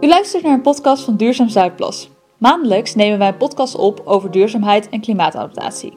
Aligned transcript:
U 0.00 0.06
luistert 0.08 0.42
naar 0.42 0.52
een 0.52 0.60
podcast 0.60 1.04
van 1.04 1.16
Duurzaam 1.16 1.48
Zuidplas. 1.48 2.10
Maandelijks 2.38 2.94
nemen 2.94 3.18
wij 3.18 3.28
een 3.28 3.36
podcast 3.36 3.74
op 3.76 4.02
over 4.04 4.30
duurzaamheid 4.30 4.88
en 4.88 5.00
klimaatadaptatie. 5.00 5.92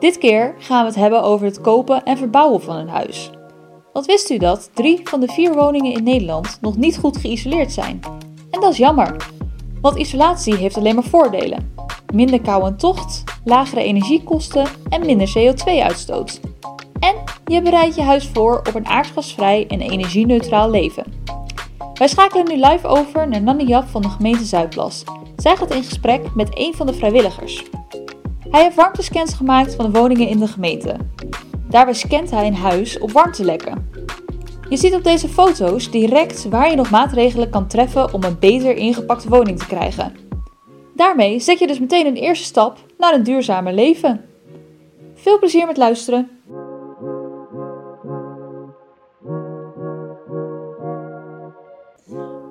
Dit 0.00 0.18
keer 0.18 0.54
gaan 0.58 0.80
we 0.80 0.86
het 0.86 0.98
hebben 0.98 1.22
over 1.22 1.46
het 1.46 1.60
kopen 1.60 2.04
en 2.04 2.16
verbouwen 2.16 2.62
van 2.62 2.76
een 2.76 2.88
huis. 2.88 3.30
Wat 3.92 4.06
wist 4.06 4.30
u 4.30 4.38
dat 4.38 4.70
drie 4.74 5.00
van 5.04 5.20
de 5.20 5.26
vier 5.26 5.54
woningen 5.54 5.92
in 5.92 6.02
Nederland 6.02 6.58
nog 6.60 6.76
niet 6.76 6.98
goed 6.98 7.16
geïsoleerd 7.16 7.72
zijn? 7.72 8.00
En 8.50 8.60
dat 8.60 8.72
is 8.72 8.78
jammer, 8.78 9.16
want 9.80 9.98
isolatie 9.98 10.54
heeft 10.54 10.76
alleen 10.76 10.94
maar 10.94 11.04
voordelen. 11.04 11.74
Minder 12.14 12.40
kou 12.40 12.66
en 12.66 12.76
tocht, 12.76 13.24
lagere 13.44 13.82
energiekosten 13.82 14.66
en 14.88 15.06
minder 15.06 15.32
CO2-uitstoot. 15.38 16.40
En 17.00 17.14
je 17.46 17.62
bereidt 17.62 17.94
je 17.94 18.02
huis 18.02 18.26
voor 18.26 18.58
op 18.58 18.74
een 18.74 18.86
aardgasvrij 18.86 19.66
en 19.68 19.80
energie-neutraal 19.80 20.70
leven. 20.70 21.11
Wij 21.94 22.08
schakelen 22.08 22.48
nu 22.48 22.66
live 22.66 22.86
over 22.86 23.28
naar 23.28 23.42
Nanny 23.42 23.64
Jap 23.64 23.88
van 23.88 24.02
de 24.02 24.08
gemeente 24.08 24.44
Zuidplas. 24.44 25.04
Zij 25.36 25.56
gaat 25.56 25.74
in 25.74 25.84
gesprek 25.84 26.34
met 26.34 26.48
een 26.58 26.74
van 26.74 26.86
de 26.86 26.92
vrijwilligers. 26.92 27.64
Hij 28.50 28.62
heeft 28.62 28.76
warmtescans 28.76 29.34
gemaakt 29.34 29.74
van 29.74 29.90
de 29.92 29.98
woningen 29.98 30.28
in 30.28 30.38
de 30.38 30.46
gemeente. 30.46 30.96
Daarbij 31.68 31.94
scant 31.94 32.30
hij 32.30 32.46
een 32.46 32.54
huis 32.54 32.98
op 32.98 33.10
warmtelekken. 33.10 33.90
Je 34.68 34.76
ziet 34.76 34.94
op 34.94 35.04
deze 35.04 35.28
foto's 35.28 35.90
direct 35.90 36.48
waar 36.48 36.70
je 36.70 36.76
nog 36.76 36.90
maatregelen 36.90 37.50
kan 37.50 37.66
treffen 37.66 38.12
om 38.12 38.22
een 38.22 38.38
beter 38.38 38.76
ingepakte 38.76 39.28
woning 39.28 39.58
te 39.58 39.66
krijgen. 39.66 40.16
Daarmee 40.94 41.40
zet 41.40 41.58
je 41.58 41.66
dus 41.66 41.80
meteen 41.80 42.06
een 42.06 42.16
eerste 42.16 42.44
stap 42.44 42.78
naar 42.98 43.14
een 43.14 43.22
duurzamer 43.22 43.72
leven. 43.72 44.24
Veel 45.14 45.38
plezier 45.38 45.66
met 45.66 45.76
luisteren. 45.76 46.30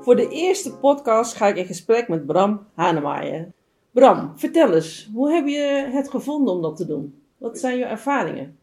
Voor 0.02 0.16
de 0.16 0.28
eerste 0.30 0.78
podcast 0.78 1.36
ga 1.36 1.48
ik 1.48 1.56
in 1.56 1.66
gesprek 1.66 2.08
met 2.08 2.26
Bram 2.26 2.66
Hanemaaien. 2.74 3.54
Bram, 3.92 4.32
vertel 4.36 4.74
eens, 4.74 5.10
hoe 5.14 5.32
heb 5.32 5.48
je 5.48 5.90
het 5.92 6.10
gevonden 6.10 6.54
om 6.54 6.62
dat 6.62 6.78
te 6.78 6.86
doen? 6.86 7.22
Wat 7.38 7.60
zijn 7.60 7.78
je 7.78 7.86
ervaringen? 7.86 8.58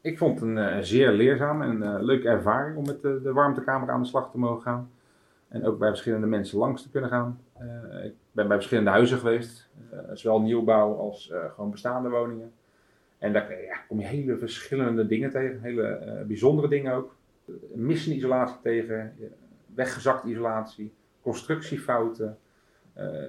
Ik 0.00 0.18
vond 0.18 0.40
het 0.40 0.48
een 0.48 0.56
uh, 0.56 0.76
zeer 0.80 1.12
leerzame 1.12 1.64
en 1.64 1.76
uh, 1.76 1.96
leuke 2.00 2.28
ervaring 2.28 2.76
om 2.76 2.86
met 2.86 3.02
de, 3.02 3.20
de 3.22 3.32
warmtekamer 3.32 3.90
aan 3.90 4.02
de 4.02 4.08
slag 4.08 4.30
te 4.30 4.38
mogen 4.38 4.62
gaan. 4.62 4.90
En 5.48 5.66
ook 5.66 5.78
bij 5.78 5.88
verschillende 5.88 6.26
mensen 6.26 6.58
langs 6.58 6.82
te 6.82 6.90
kunnen 6.90 7.10
gaan. 7.10 7.40
Ik 8.04 8.12
ben 8.32 8.48
bij 8.48 8.56
verschillende 8.56 8.90
huizen 8.90 9.18
geweest, 9.18 9.68
zowel 10.12 10.40
nieuwbouw 10.40 10.94
als 10.94 11.32
gewoon 11.54 11.70
bestaande 11.70 12.08
woningen. 12.08 12.52
En 13.18 13.32
daar 13.32 13.50
ja, 13.50 13.76
kom 13.88 14.00
je 14.00 14.06
hele 14.06 14.36
verschillende 14.36 15.06
dingen 15.06 15.30
tegen, 15.30 15.60
hele 15.62 16.24
bijzondere 16.26 16.68
dingen 16.68 16.94
ook. 16.94 17.16
Missenisolatie 17.74 18.60
tegen, 18.62 19.12
weggezakt 19.74 20.24
isolatie, 20.24 20.94
constructiefouten. 21.22 22.38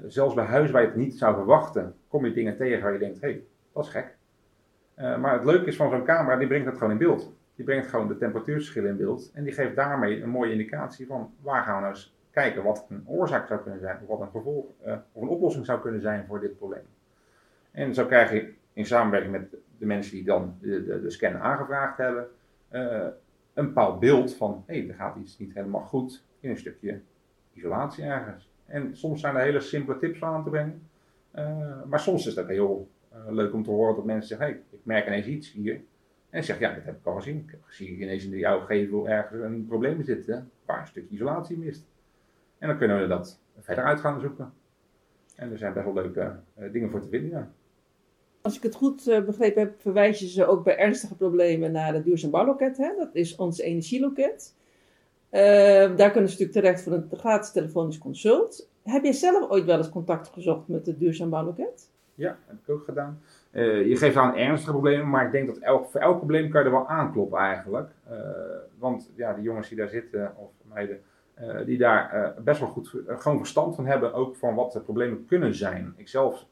zelfs 0.08 0.34
bij 0.34 0.46
huizen 0.46 0.74
waar 0.74 0.82
je 0.82 0.88
het 0.88 0.98
niet 0.98 1.18
zou 1.18 1.36
verwachten, 1.36 1.96
kom 2.08 2.26
je 2.26 2.34
dingen 2.34 2.58
tegen 2.58 2.82
waar 2.82 2.94
je 2.94 3.00
denkt, 3.00 3.22
hé, 3.22 3.28
hey, 3.28 3.44
dat 3.74 3.84
is 3.86 3.90
gek. 3.90 4.16
Uh, 5.02 5.18
maar 5.18 5.34
het 5.34 5.44
leuke 5.44 5.66
is 5.66 5.76
van 5.76 5.90
zo'n 5.90 6.04
camera, 6.04 6.36
die 6.36 6.48
brengt 6.48 6.66
het 6.66 6.78
gewoon 6.78 6.92
in 6.92 6.98
beeld. 6.98 7.34
Die 7.56 7.66
brengt 7.66 7.88
gewoon 7.88 8.08
de 8.08 8.18
temperatuurverschillen 8.18 8.90
in 8.90 8.98
beeld. 8.98 9.32
En 9.34 9.44
die 9.44 9.54
geeft 9.54 9.76
daarmee 9.76 10.22
een 10.22 10.30
mooie 10.30 10.52
indicatie 10.52 11.08
van 11.08 11.34
waar 11.42 11.64
gaan 11.64 11.76
we 11.76 11.82
nou 11.82 11.94
eens 11.94 12.16
kijken 12.32 12.64
wat 12.64 12.86
een 12.90 13.04
oorzaak 13.06 13.48
zou 13.48 13.62
kunnen 13.62 13.80
zijn. 13.80 13.98
Of 14.02 14.08
wat 14.08 14.20
een 14.20 14.32
gevolg 14.32 14.66
uh, 14.86 14.96
of 15.12 15.22
een 15.22 15.28
oplossing 15.28 15.66
zou 15.66 15.82
kunnen 15.82 16.02
zijn 16.02 16.26
voor 16.26 16.40
dit 16.40 16.58
probleem. 16.58 16.86
En 17.72 17.94
zo 17.94 18.06
krijg 18.06 18.32
je 18.32 18.54
in 18.74 18.86
samenwerking 18.86 19.32
met 19.32 19.56
de 19.78 19.86
mensen 19.86 20.16
die 20.16 20.24
dan 20.24 20.58
de, 20.62 20.86
de, 20.86 21.02
de 21.02 21.10
scan 21.10 21.38
aangevraagd 21.38 21.98
hebben. 21.98 22.28
Een 23.54 23.66
bepaald 23.66 24.00
beeld 24.00 24.36
van 24.36 24.64
hé, 24.66 24.80
hey, 24.80 24.90
er 24.90 24.96
gaat 24.96 25.16
iets 25.16 25.38
niet 25.38 25.54
helemaal 25.54 25.82
goed 25.82 26.26
in 26.40 26.50
een 26.50 26.58
stukje 26.58 27.02
isolatie 27.54 28.04
ergens. 28.04 28.50
En 28.66 28.98
soms 28.98 29.22
zijn 29.22 29.36
er 29.36 29.42
hele 29.42 29.60
simpele 29.60 29.98
tips 29.98 30.24
aan 30.24 30.44
te 30.44 30.50
brengen. 30.50 30.90
maar 31.88 32.00
soms 32.00 32.28
is 32.28 32.34
dat 32.34 32.48
heel 32.48 32.90
uh, 33.14 33.32
leuk 33.32 33.54
om 33.54 33.64
te 33.64 33.70
horen 33.70 33.96
dat 33.96 34.06
mensen 34.06 34.28
zeggen, 34.28 34.48
hey, 34.48 34.56
ik 34.70 34.80
merk 34.84 35.08
ineens 35.08 35.26
iets 35.26 35.52
hier. 35.52 35.82
En 36.30 36.44
zeg, 36.44 36.60
ja, 36.60 36.74
dat 36.74 36.84
heb 36.84 36.98
ik 36.98 37.06
al 37.06 37.16
gezien. 37.16 37.38
Ik 37.38 37.52
heb 37.52 37.60
gezien 37.64 38.02
ineens 38.02 38.26
in 38.26 38.38
jouw 38.38 38.60
gevel 38.60 39.10
ergens 39.10 39.42
een 39.42 39.66
probleem 39.66 40.04
zitten 40.04 40.52
waar 40.66 40.80
een 40.80 40.88
stukje 40.88 41.16
isolatie 41.16 41.58
mist. 41.58 41.86
En 42.58 42.68
dan 42.68 42.78
kunnen 42.78 43.02
we 43.02 43.08
dat 43.08 43.42
verder 43.60 43.84
uit 43.84 44.00
gaan 44.00 44.20
zoeken. 44.20 44.54
En 45.36 45.52
er 45.52 45.58
zijn 45.58 45.74
best 45.74 45.86
wel 45.86 45.94
leuke 45.94 46.40
uh, 46.60 46.72
dingen 46.72 46.90
voor 46.90 47.02
te 47.02 47.10
vinden. 47.10 47.54
Als 48.42 48.56
ik 48.56 48.64
het 48.64 48.76
goed 48.76 49.08
uh, 49.08 49.26
begrepen 49.26 49.62
heb, 49.62 49.82
verwijs 49.82 50.20
je 50.20 50.28
ze 50.28 50.46
ook 50.46 50.64
bij 50.64 50.78
ernstige 50.78 51.16
problemen 51.16 51.72
naar 51.72 51.94
het. 51.94 52.78
Hè? 52.78 52.96
Dat 52.98 53.10
is 53.14 53.36
ons 53.36 53.60
energieloket. 53.60 54.56
daar 55.30 56.12
kunnen 56.12 56.30
ze 56.30 56.42
natuurlijk 56.42 56.52
terecht 56.52 56.84
voor 56.84 56.94
een 56.94 57.10
gratis 57.12 57.52
telefonisch 57.52 57.98
consult. 57.98 58.70
Heb 58.84 59.04
jij 59.04 59.14
zelf 59.14 59.50
ooit 59.50 59.66
wel 59.66 59.78
eens 59.78 59.90
contact 59.90 60.28
gezocht 60.28 60.68
met 60.68 60.86
het 60.86 61.00
Duurzaam 61.00 61.30
Bouwloket? 61.30 61.90
Ja, 62.16 62.38
heb 62.48 62.58
ik 62.64 62.70
ook 62.70 62.84
gedaan. 62.84 63.22
Uh, 63.52 63.88
je 63.88 63.96
geeft 63.96 64.16
aan 64.16 64.36
ernstige 64.36 64.72
problemen, 64.72 65.10
maar 65.10 65.26
ik 65.26 65.32
denk 65.32 65.48
dat 65.48 65.58
elk, 65.58 65.90
voor 65.90 66.02
elk 66.02 66.18
probleem 66.18 66.50
kan 66.50 66.60
je 66.62 66.66
er 66.66 66.74
wel 66.74 66.88
aankloppen 66.88 67.40
eigenlijk. 67.40 67.90
Uh, 68.12 68.18
want 68.78 69.12
ja, 69.16 69.34
die 69.34 69.44
jongens 69.44 69.68
die 69.68 69.78
daar 69.78 69.90
zitten, 69.90 70.34
of 70.38 70.52
meiden, 70.74 71.02
die 71.66 71.78
daar 71.78 72.34
best 72.44 72.60
wel 72.60 72.70
goed 72.70 72.96
gewoon 73.08 73.38
verstand 73.38 73.76
van 73.76 73.86
hebben, 73.86 74.14
ook 74.14 74.36
van 74.36 74.56
wat 74.56 74.72
de 74.72 74.80
problemen 74.80 75.26
kunnen 75.26 75.56
zijn. 75.56 75.94
Ik 75.96 76.08
zelf 76.08 76.46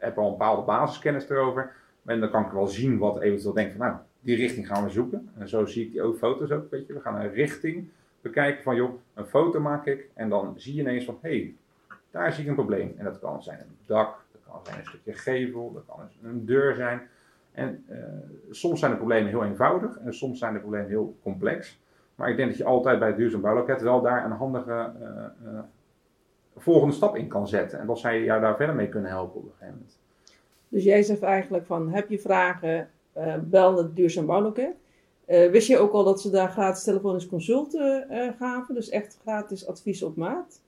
heb 0.00 0.18
al 0.18 0.24
een 0.24 0.30
bepaalde 0.30 0.62
basiskennis 0.62 1.28
erover. 1.28 1.72
En 2.04 2.20
dan 2.20 2.30
kan 2.30 2.44
ik 2.44 2.50
wel 2.50 2.66
zien 2.66 2.98
wat 2.98 3.20
eventueel 3.20 3.54
denk 3.54 3.70
van, 3.70 3.86
nou, 3.86 3.96
die 4.20 4.36
richting 4.36 4.66
gaan 4.66 4.84
we 4.84 4.90
zoeken. 4.90 5.30
En 5.38 5.48
zo 5.48 5.64
zie 5.64 5.84
ik 5.84 5.92
die 5.92 6.02
ook 6.02 6.16
foto's 6.16 6.50
ook, 6.50 6.70
weet 6.70 6.86
je. 6.86 6.92
We 6.92 7.00
gaan 7.00 7.20
een 7.20 7.32
richting 7.32 7.88
bekijken 8.20 8.62
van, 8.62 8.76
joh, 8.76 8.90
een 9.14 9.24
foto 9.24 9.60
maak 9.60 9.86
ik. 9.86 10.08
En 10.14 10.28
dan 10.28 10.54
zie 10.56 10.74
je 10.74 10.80
ineens 10.80 11.04
van, 11.04 11.18
hé, 11.20 11.28
hey, 11.30 11.54
daar 12.10 12.32
zie 12.32 12.42
ik 12.42 12.48
een 12.48 12.54
probleem. 12.54 12.94
En 12.96 13.04
dat 13.04 13.18
kan 13.18 13.42
zijn 13.42 13.58
een 13.58 13.76
dak, 13.86 14.24
kan 14.50 14.60
zijn 14.62 14.78
een 14.78 14.86
stukje 14.86 15.12
gevel, 15.12 15.72
dat 15.72 15.82
kan 15.86 16.08
een 16.22 16.46
deur 16.46 16.74
zijn. 16.74 17.00
En 17.52 17.84
uh, 17.90 17.96
soms 18.50 18.78
zijn 18.78 18.90
de 18.90 18.96
problemen 18.96 19.28
heel 19.28 19.44
eenvoudig 19.44 19.98
en 19.98 20.14
soms 20.14 20.38
zijn 20.38 20.52
de 20.52 20.60
problemen 20.60 20.88
heel 20.88 21.16
complex. 21.22 21.80
Maar 22.14 22.30
ik 22.30 22.36
denk 22.36 22.48
dat 22.48 22.58
je 22.58 22.64
altijd 22.64 22.98
bij 22.98 23.08
het 23.08 23.16
duurzaam 23.16 23.40
bouwloket 23.40 23.82
wel 23.82 24.00
daar 24.00 24.24
een 24.24 24.30
handige 24.30 24.92
uh, 25.00 25.52
uh, 25.52 25.60
volgende 26.56 26.94
stap 26.94 27.16
in 27.16 27.28
kan 27.28 27.48
zetten. 27.48 27.78
En 27.78 27.86
dat 27.86 27.98
zij 27.98 28.22
jou 28.22 28.40
daar 28.40 28.56
verder 28.56 28.74
mee 28.74 28.88
kunnen 28.88 29.10
helpen 29.10 29.36
op 29.36 29.44
een 29.44 29.50
gegeven 29.50 29.74
moment. 29.74 29.98
Dus 30.68 30.84
jij 30.84 31.02
zegt 31.02 31.22
eigenlijk 31.22 31.66
van, 31.66 31.92
heb 31.92 32.08
je 32.08 32.18
vragen, 32.18 32.88
bel 33.40 33.76
het 33.76 33.96
duurzaam 33.96 34.26
bouwloket. 34.26 34.74
wist 35.26 35.68
je 35.68 35.78
ook 35.78 35.92
al 35.92 36.04
dat 36.04 36.20
ze 36.20 36.30
daar 36.30 36.50
gratis 36.50 36.84
telefonisch 36.84 37.26
consulten 37.26 38.06
gaven? 38.38 38.74
Dus 38.74 38.88
echt 38.88 39.18
gratis 39.22 39.66
advies 39.66 40.02
op 40.02 40.16
maat? 40.16 40.60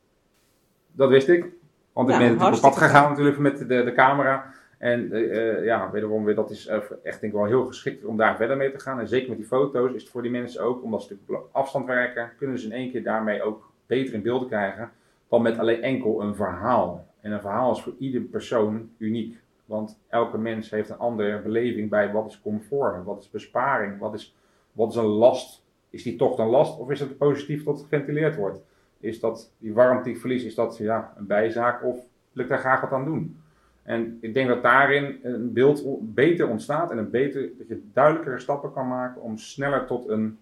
Dat 0.93 1.09
wist 1.09 1.29
ik. 1.29 1.47
Want 1.93 2.09
ik 2.09 2.19
ben 2.19 2.29
natuurlijk 2.29 2.57
op 2.57 2.71
pad 2.71 2.77
gegaan 2.77 3.11
natuurlijk 3.11 3.39
met 3.39 3.59
de, 3.59 3.65
de 3.85 3.93
camera. 3.93 4.53
En 4.79 5.17
uh, 5.17 5.65
ja, 5.65 5.91
wederom 5.91 6.25
weer, 6.25 6.35
dat 6.35 6.51
is 6.51 6.67
echt 7.03 7.21
denk 7.21 7.33
ik 7.33 7.33
wel 7.33 7.45
heel 7.45 7.67
geschikt 7.67 8.05
om 8.05 8.17
daar 8.17 8.37
verder 8.37 8.57
mee 8.57 8.73
te 8.73 8.79
gaan. 8.79 9.01
En 9.01 9.09
zeker 9.09 9.29
met 9.29 9.39
die 9.39 9.47
foto's 9.47 9.93
is 9.93 10.03
het 10.03 10.11
voor 10.11 10.23
die 10.23 10.31
mensen 10.31 10.63
ook, 10.63 10.83
omdat 10.83 11.03
ze 11.03 11.13
natuurlijk 11.13 11.45
op 11.45 11.49
afstand 11.53 11.87
werken, 11.87 12.31
kunnen 12.39 12.59
ze 12.59 12.67
in 12.67 12.73
één 12.73 12.91
keer 12.91 13.03
daarmee 13.03 13.43
ook 13.43 13.71
beter 13.87 14.15
in 14.15 14.23
beeld 14.23 14.47
krijgen 14.47 14.91
dan 15.33 15.43
met 15.43 15.59
alleen 15.59 15.83
enkel 15.83 16.23
een 16.23 16.35
verhaal. 16.35 17.07
En 17.21 17.33
een 17.33 17.41
verhaal 17.41 17.73
is 17.73 17.83
voor 17.83 17.95
ieder 17.99 18.21
persoon 18.21 18.91
uniek. 18.99 19.41
Want 19.65 19.99
elke 20.09 20.39
mens 20.39 20.71
heeft 20.71 20.91
een 20.91 20.99
andere 20.99 21.41
beleving 21.41 21.91
bij 21.91 22.13
wat 22.13 22.27
is 22.27 22.41
comfort, 22.41 23.05
wat 23.05 23.21
is 23.21 23.31
besparing, 23.31 23.99
wat 23.99 24.15
is, 24.15 24.37
wat 24.73 24.91
is 24.91 24.97
een 24.97 25.05
last. 25.05 25.63
Is 25.91 26.03
die 26.03 26.17
toch 26.17 26.39
een 26.39 26.47
last 26.47 26.79
of 26.79 26.91
is 26.91 27.01
het 27.01 27.19
positief 27.19 27.65
dat 27.65 27.81
geventileerd 27.81 28.37
wordt? 28.37 28.61
is 29.03 29.21
dat 29.21 29.51
die 29.59 29.73
warmteverlies, 29.73 30.45
is 30.45 30.55
dat 30.55 30.77
ja, 30.77 31.15
een 31.17 31.27
bijzaak 31.27 31.85
of 31.85 31.97
wil 32.33 32.45
ik 32.45 32.51
daar 32.51 32.59
graag 32.59 32.81
wat 32.81 32.93
aan 32.93 33.05
doen? 33.05 33.37
En 33.83 34.19
ik 34.21 34.35
denk 34.35 34.49
dat 34.49 34.63
daarin 34.63 35.19
een 35.23 35.53
beeld 35.53 35.85
beter 36.15 36.49
ontstaat 36.49 36.91
en 36.91 36.99
een 36.99 37.11
beter, 37.11 37.51
dat 37.59 37.69
je 37.69 37.83
duidelijkere 37.93 38.39
stappen 38.39 38.73
kan 38.73 38.89
maken 38.89 39.23
om 39.23 39.39
sneller 39.39 39.87
tot 39.87 40.09
een, 40.09 40.39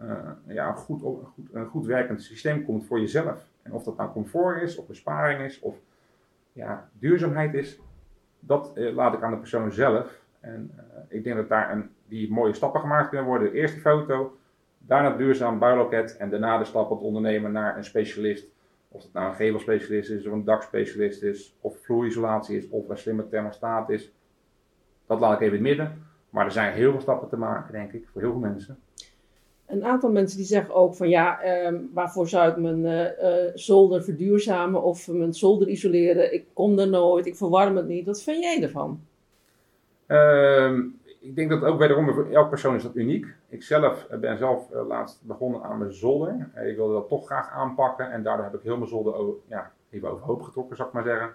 uh, 0.00 0.08
ja, 0.46 0.72
goed, 0.72 1.02
een, 1.02 1.26
goed, 1.34 1.44
een 1.52 1.66
goed 1.66 1.86
werkend 1.86 2.22
systeem 2.22 2.64
komt 2.64 2.86
voor 2.86 3.00
jezelf. 3.00 3.48
Of 3.72 3.82
dat 3.82 3.96
nou 3.96 4.12
comfort 4.12 4.62
is, 4.62 4.76
of 4.76 4.86
besparing 4.86 5.40
is, 5.40 5.60
of 5.60 5.76
ja, 6.52 6.88
duurzaamheid 6.92 7.54
is, 7.54 7.80
dat 8.40 8.72
uh, 8.74 8.94
laat 8.94 9.14
ik 9.14 9.22
aan 9.22 9.30
de 9.30 9.38
persoon 9.38 9.72
zelf. 9.72 10.20
En 10.40 10.70
uh, 10.76 10.82
ik 11.08 11.24
denk 11.24 11.36
dat 11.36 11.48
daar 11.48 11.72
een, 11.72 11.90
die 12.08 12.32
mooie 12.32 12.52
stappen 12.52 12.80
gemaakt 12.80 13.08
kunnen 13.08 13.26
worden. 13.26 13.52
Eerst 13.52 13.74
die 13.74 13.82
foto, 13.82 14.38
Daarna 14.86 15.16
duurzaam 15.16 15.58
bouwloket 15.58 16.16
en 16.16 16.30
daarna 16.30 16.58
de 16.58 16.64
stap 16.64 16.90
het 16.90 17.00
ondernemen 17.00 17.52
naar 17.52 17.76
een 17.76 17.84
specialist. 17.84 18.46
Of 18.88 19.02
het 19.02 19.12
nou 19.12 19.28
een 19.28 19.34
gevelspecialist 19.34 20.10
is, 20.10 20.26
of 20.26 20.32
een 20.32 20.44
dakspecialist 20.44 21.22
is, 21.22 21.56
of 21.60 21.78
vloerisolatie 21.84 22.56
is, 22.56 22.68
of 22.68 22.88
een 22.88 22.98
slimme 22.98 23.28
thermostaat 23.28 23.90
is. 23.90 24.12
Dat 25.06 25.20
laat 25.20 25.32
ik 25.32 25.40
even 25.40 25.58
in 25.58 25.64
het 25.64 25.76
midden. 25.76 26.06
Maar 26.30 26.44
er 26.44 26.52
zijn 26.52 26.72
heel 26.72 26.90
veel 26.90 27.00
stappen 27.00 27.28
te 27.28 27.36
maken, 27.36 27.72
denk 27.72 27.92
ik, 27.92 28.08
voor 28.12 28.20
heel 28.20 28.30
veel 28.30 28.40
mensen. 28.40 28.78
Een 29.70 29.84
aantal 29.84 30.10
mensen 30.10 30.36
die 30.36 30.46
zeggen 30.46 30.74
ook 30.74 30.94
van 30.94 31.08
ja, 31.08 31.38
um, 31.66 31.90
waarvoor 31.94 32.28
zou 32.28 32.50
ik 32.50 32.56
mijn 32.56 32.84
uh, 32.84 33.00
uh, 33.00 33.50
zolder 33.54 34.02
verduurzamen 34.02 34.82
of 34.82 35.08
mijn 35.08 35.34
zolder 35.34 35.68
isoleren? 35.68 36.34
Ik 36.34 36.46
kom 36.52 36.78
er 36.78 36.88
nooit, 36.88 37.26
ik 37.26 37.36
verwarm 37.36 37.76
het 37.76 37.86
niet. 37.86 38.06
Wat 38.06 38.22
vind 38.22 38.44
jij 38.44 38.62
ervan? 38.62 39.00
Uh, 40.06 40.78
ik 41.20 41.36
denk 41.36 41.50
dat 41.50 41.64
ook 41.64 41.78
wederom, 41.78 42.12
voor 42.12 42.30
elke 42.30 42.48
persoon 42.48 42.74
is 42.74 42.82
dat 42.82 42.96
uniek. 42.96 43.26
Ik 43.48 43.62
zelf 43.62 44.06
eh, 44.10 44.18
ben 44.18 44.38
zelf 44.38 44.66
laatst 44.88 45.22
begonnen 45.22 45.62
aan 45.62 45.78
mijn 45.78 45.92
zolder. 45.92 46.50
ik 46.64 46.76
wilde 46.76 46.92
dat 46.92 47.08
toch 47.08 47.26
graag 47.26 47.50
aanpakken 47.50 48.10
en 48.10 48.22
daardoor 48.22 48.44
heb 48.44 48.54
ik 48.54 48.62
heel 48.62 48.76
mijn 48.76 48.90
zolder 48.90 49.14
ja, 49.46 49.72
even 49.90 50.10
overhoop 50.10 50.42
getrokken, 50.42 50.76
zou 50.76 50.88
ik 50.88 50.94
maar 50.94 51.04
zeggen. 51.04 51.30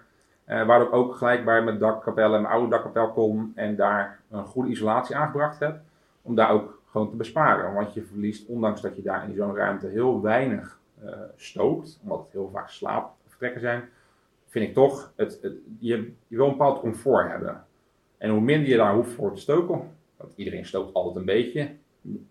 Uh, 0.48 0.66
waardoor 0.66 0.88
ik 0.88 0.94
ook 0.94 1.14
gelijk 1.14 1.44
bij 1.44 1.62
mijn 1.62 1.78
dakkapel 1.78 2.24
en 2.24 2.30
mijn 2.30 2.46
oude 2.46 2.68
dakkapel 2.68 3.12
kon 3.12 3.52
en 3.54 3.76
daar 3.76 4.20
een 4.30 4.44
goede 4.44 4.70
isolatie 4.70 5.16
aangebracht 5.16 5.58
heb. 5.60 5.80
Om 6.22 6.34
daar 6.34 6.50
ook 6.50 6.75
te 7.04 7.16
besparen. 7.16 7.74
Want 7.74 7.94
je 7.94 8.02
verliest, 8.02 8.46
ondanks 8.46 8.80
dat 8.80 8.96
je 8.96 9.02
daar 9.02 9.28
in 9.28 9.34
zo'n 9.34 9.56
ruimte 9.56 9.86
heel 9.86 10.22
weinig 10.22 10.80
uh, 11.04 11.10
stookt, 11.36 11.98
omdat 12.02 12.18
het 12.18 12.32
heel 12.32 12.50
vaak 12.52 12.68
slaapvertrekken 12.68 13.60
zijn, 13.60 13.88
vind 14.46 14.68
ik 14.68 14.74
toch, 14.74 15.12
het, 15.16 15.38
je, 15.78 16.12
je 16.26 16.36
wil 16.36 16.44
een 16.44 16.50
bepaald 16.50 16.80
comfort 16.80 17.28
hebben. 17.28 17.64
En 18.18 18.30
hoe 18.30 18.40
minder 18.40 18.68
je 18.68 18.76
daar 18.76 18.94
hoeft 18.94 19.12
voor 19.12 19.34
te 19.34 19.40
stoken, 19.40 19.90
want 20.16 20.32
iedereen 20.36 20.66
stookt 20.66 20.94
altijd 20.94 21.16
een 21.16 21.24
beetje, 21.24 21.70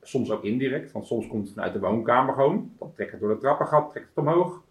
soms 0.02 0.32
ook 0.32 0.44
indirect, 0.44 0.92
want 0.92 1.06
soms 1.06 1.28
komt 1.28 1.46
het 1.46 1.54
vanuit 1.54 1.74
de 1.74 1.80
woonkamer 1.80 2.34
gewoon, 2.34 2.72
dan 2.80 2.92
trekt 2.94 3.12
het 3.12 3.20
door 3.20 3.30
de 3.30 3.38
trappengat, 3.38 3.92
trekt 3.92 4.08
het 4.08 4.18
omhoog. 4.18 4.64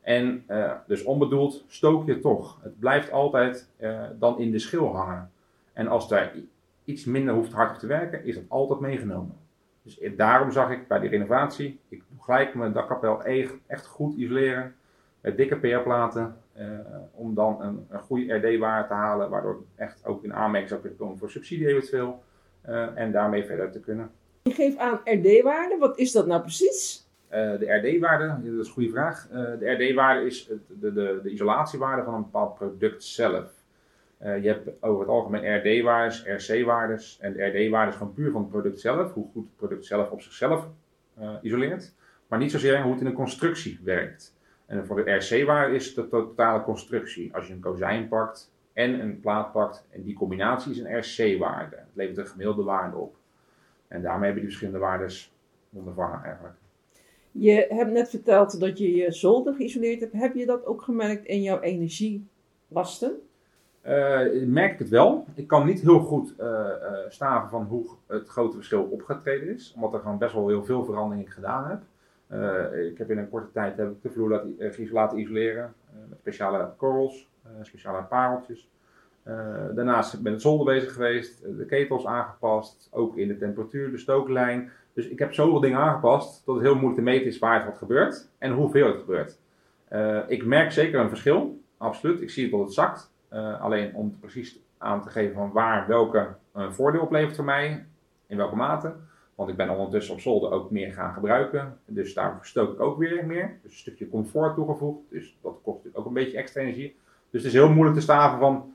En 0.00 0.44
uh, 0.48 0.72
dus 0.86 1.02
onbedoeld 1.02 1.64
stook 1.68 2.06
je 2.06 2.20
toch. 2.20 2.58
Het 2.62 2.78
blijft 2.78 3.10
altijd 3.10 3.68
uh, 3.78 4.02
dan 4.18 4.38
in 4.38 4.50
de 4.50 4.58
schil 4.58 4.96
hangen. 4.96 5.30
En 5.72 5.88
als 5.88 6.08
daar 6.08 6.32
iets 6.90 7.04
minder 7.04 7.34
hoeft 7.34 7.52
hard 7.52 7.78
te 7.78 7.86
werken, 7.86 8.24
is 8.24 8.34
dat 8.34 8.44
altijd 8.48 8.80
meegenomen. 8.80 9.36
Dus 9.82 10.00
daarom 10.16 10.52
zag 10.52 10.70
ik 10.70 10.88
bij 10.88 10.98
die 10.98 11.10
renovatie, 11.10 11.80
ik 11.88 12.02
doe 12.08 12.22
gelijk 12.22 12.54
mijn 12.54 12.72
dakkapel 12.72 13.24
echt 13.66 13.86
goed 13.86 14.16
isoleren. 14.16 14.74
Met 15.20 15.36
dikke 15.36 15.56
PR-platen, 15.56 16.36
uh, 16.58 16.64
om 17.12 17.34
dan 17.34 17.62
een, 17.62 17.86
een 17.88 18.00
goede 18.00 18.34
RD-waarde 18.34 18.88
te 18.88 18.94
halen, 18.94 19.30
waardoor 19.30 19.52
ik 19.52 19.66
echt 19.76 20.06
ook 20.06 20.24
in 20.24 20.34
aanmerking 20.34 20.68
zou 20.68 20.80
kunnen 20.80 20.98
komen 20.98 21.18
voor 21.18 21.30
subsidie 21.30 21.68
eventueel. 21.68 22.22
en 22.94 23.12
daarmee 23.12 23.44
verder 23.44 23.70
te 23.70 23.80
kunnen. 23.80 24.10
Je 24.42 24.52
geeft 24.52 24.78
aan 24.78 25.00
RD-waarde, 25.04 25.76
wat 25.78 25.98
is 25.98 26.12
dat 26.12 26.26
nou 26.26 26.40
precies? 26.40 27.08
Uh, 27.32 27.58
de 27.58 27.72
RD-waarde, 27.72 28.26
dat 28.26 28.60
is 28.60 28.66
een 28.66 28.72
goede 28.72 28.90
vraag. 28.90 29.28
Uh, 29.32 29.36
de 29.58 29.70
RD-waarde 29.70 30.26
is 30.26 30.46
de, 30.46 30.92
de, 30.92 31.20
de, 31.22 31.30
isolatiewaarde 31.30 32.04
van 32.04 32.14
een 32.14 32.22
bepaald 32.22 32.54
product 32.54 33.04
zelf. 33.04 33.59
Uh, 34.22 34.42
je 34.42 34.48
hebt 34.48 34.82
over 34.82 35.00
het 35.00 35.08
algemeen 35.08 35.56
RD-waardes, 35.56 36.24
RC-waardes. 36.26 37.18
En 37.20 37.32
de 37.32 37.44
RD-waarde 37.44 37.90
is 37.90 37.96
gewoon 37.96 38.14
puur 38.14 38.30
van 38.30 38.40
het 38.40 38.50
product 38.50 38.80
zelf, 38.80 39.12
hoe 39.12 39.26
goed 39.32 39.44
het 39.44 39.56
product 39.56 39.84
zelf 39.86 40.10
op 40.10 40.20
zichzelf 40.20 40.68
isoleert. 41.42 41.94
Maar 42.26 42.38
niet 42.38 42.50
zozeer 42.50 42.82
hoe 42.82 42.92
het 42.92 43.00
in 43.00 43.06
een 43.06 43.12
constructie 43.12 43.80
werkt. 43.82 44.36
En 44.66 44.86
voor 44.86 45.04
de 45.04 45.10
RC-waarde 45.10 45.74
is 45.74 45.94
de 45.94 46.08
totale 46.08 46.62
constructie. 46.62 47.34
Als 47.34 47.46
je 47.46 47.52
een 47.52 47.60
kozijn 47.60 48.08
pakt 48.08 48.52
en 48.72 49.00
een 49.00 49.20
plaat 49.20 49.52
pakt, 49.52 49.86
en 49.90 50.02
die 50.02 50.14
combinatie 50.14 50.70
is 50.70 50.78
een 50.78 50.98
RC-waarde. 50.98 51.76
Het 51.76 51.86
levert 51.92 52.18
een 52.18 52.26
gemiddelde 52.26 52.62
waarde 52.62 52.96
op. 52.96 53.16
En 53.88 54.02
daarmee 54.02 54.24
hebben 54.24 54.40
die 54.42 54.50
verschillende 54.50 54.78
waardes 54.78 55.34
ondervangen 55.72 56.24
eigenlijk. 56.24 56.54
Je 57.32 57.66
hebt 57.68 57.90
net 57.90 58.10
verteld 58.10 58.60
dat 58.60 58.78
je 58.78 58.94
je 58.94 59.12
zolder 59.12 59.54
geïsoleerd 59.54 60.00
hebt. 60.00 60.12
Heb 60.12 60.34
je 60.34 60.46
dat 60.46 60.66
ook 60.66 60.82
gemerkt 60.82 61.24
in 61.24 61.42
jouw 61.42 61.60
energielasten? 61.60 63.20
Uh, 63.86 64.46
merk 64.46 64.72
ik 64.72 64.78
het 64.78 64.88
wel. 64.88 65.26
Ik 65.34 65.46
kan 65.46 65.66
niet 65.66 65.80
heel 65.80 66.00
goed 66.00 66.34
uh, 66.40 66.46
uh, 66.46 66.98
staven 67.08 67.48
van 67.48 67.64
hoe 67.64 67.86
het 68.06 68.28
grote 68.28 68.56
verschil 68.56 68.82
opgetreden 68.82 69.54
is. 69.54 69.72
Omdat 69.74 69.94
er 69.94 70.00
gewoon 70.00 70.18
best 70.18 70.34
wel 70.34 70.48
heel 70.48 70.64
veel 70.64 70.84
veranderingen 70.84 71.30
gedaan 71.30 71.68
heb. 71.68 71.80
ik 72.90 72.98
heb 72.98 73.10
in 73.10 73.18
een 73.18 73.28
korte 73.28 73.52
tijd 73.52 73.76
heb 73.76 73.90
ik 73.90 74.02
de 74.02 74.10
vloer 74.10 74.42
laten, 74.90 75.18
isoleren. 75.18 75.74
met 76.08 76.18
speciale 76.18 76.70
korrels, 76.76 77.28
speciale 77.62 78.02
pareltjes. 78.02 78.68
daarnaast 79.74 80.22
ben 80.22 80.32
ik 80.32 80.40
zolder 80.40 80.74
bezig 80.74 80.92
geweest. 80.92 81.42
de 81.58 81.66
ketels 81.66 82.06
aangepast. 82.06 82.88
Ook 82.90 83.16
in 83.16 83.28
de 83.28 83.36
temperatuur, 83.36 83.90
de 83.90 83.98
stooklijn. 83.98 84.70
Dus 84.92 85.08
ik 85.08 85.18
heb 85.18 85.32
zoveel 85.32 85.60
dingen 85.60 85.78
aangepast 85.78 86.46
dat 86.46 86.54
het 86.54 86.64
heel 86.64 86.74
moeilijk 86.74 86.96
te 86.96 87.02
meten 87.02 87.26
is 87.26 87.38
waar 87.38 87.54
het 87.54 87.64
wat 87.64 87.78
gebeurt 87.78 88.28
en 88.38 88.52
hoeveel 88.52 88.86
het 88.86 88.98
gebeurt. 88.98 89.38
Ik 90.28 90.44
merk 90.44 90.72
zeker 90.72 91.00
een 91.00 91.08
verschil, 91.08 91.60
absoluut. 91.76 92.20
Ik 92.20 92.30
zie 92.30 92.50
dat 92.50 92.60
het 92.60 92.72
zakt. 92.72 93.09
Uh, 93.32 93.60
alleen 93.60 93.94
om 93.94 94.18
precies 94.20 94.60
aan 94.78 95.02
te 95.02 95.10
geven 95.10 95.34
van 95.34 95.52
waar 95.52 95.86
welke 95.86 96.28
uh, 96.56 96.70
voordeel 96.70 97.00
oplevert 97.00 97.36
voor 97.36 97.44
mij, 97.44 97.86
in 98.26 98.36
welke 98.36 98.56
mate. 98.56 98.94
Want 99.34 99.50
ik 99.50 99.56
ben 99.56 99.70
ondertussen 99.70 100.14
op 100.14 100.20
zolder 100.20 100.50
ook 100.50 100.70
meer 100.70 100.92
gaan 100.92 101.12
gebruiken. 101.12 101.78
Dus 101.84 102.14
daar 102.14 102.38
stook 102.42 102.72
ik 102.72 102.80
ook 102.80 102.98
weer 102.98 103.26
meer. 103.26 103.58
Dus 103.62 103.72
een 103.72 103.78
stukje 103.78 104.08
comfort 104.08 104.54
toegevoegd. 104.54 105.00
Dus 105.10 105.38
dat 105.42 105.52
kost 105.62 105.76
natuurlijk 105.76 105.98
ook 105.98 106.06
een 106.06 106.12
beetje 106.12 106.36
extra 106.36 106.60
energie. 106.60 106.96
Dus 107.30 107.42
het 107.42 107.52
is 107.52 107.58
heel 107.58 107.70
moeilijk 107.70 107.96
te 107.96 108.02
staven 108.02 108.38
van 108.38 108.74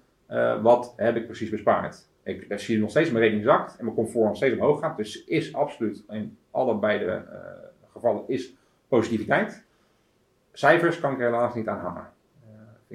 wat 0.62 0.94
heb 0.96 1.16
ik 1.16 1.26
precies 1.26 1.50
bespaard. 1.50 2.08
Ik 2.24 2.60
zie 2.60 2.80
nog 2.80 2.90
steeds 2.90 3.12
mijn 3.12 3.24
rekening 3.24 3.48
zakt 3.48 3.78
en 3.78 3.84
mijn 3.84 3.96
comfort 3.96 4.26
nog 4.26 4.36
steeds 4.36 4.56
omhoog 4.56 4.80
gaat. 4.80 4.98
Dus 4.98 5.24
is 5.24 5.54
absoluut 5.54 6.04
in 6.10 6.38
allebei 6.52 7.00
de 7.00 7.22
gevallen 7.92 8.24
is 8.28 8.56
positiviteit. 8.88 9.66
Cijfers 10.52 11.00
kan 11.00 11.14
ik 11.14 11.20
helaas 11.20 11.56
niet 11.56 11.68
aan 11.68 12.14